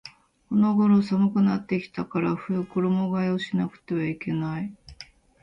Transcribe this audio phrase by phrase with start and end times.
[0.49, 4.75] この頃寒くなってきたから衣替えをしなくてはいけない